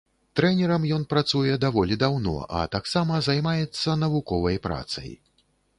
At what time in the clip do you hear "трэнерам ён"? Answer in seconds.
0.39-1.03